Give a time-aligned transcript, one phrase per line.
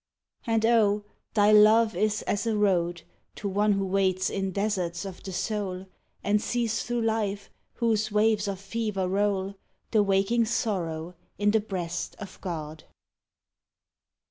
[0.45, 1.03] 66 SONG And oh,
[1.35, 3.03] thy Love is as a road
[3.35, 5.85] To one who waits in deserts of the soul,
[6.23, 9.53] And sees through Life, whose waves of fever roll,
[9.91, 12.85] The waking Sorrow in the breast of God.